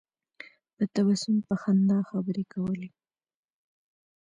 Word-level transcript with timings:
په 0.75 0.83
تبسم 0.95 1.35
په 1.47 1.55
خندا 1.61 1.99
خبرې 2.09 2.43
کولې. 2.53 2.89